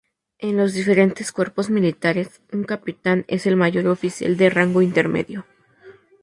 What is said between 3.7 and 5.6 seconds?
oficial de rango intermedio.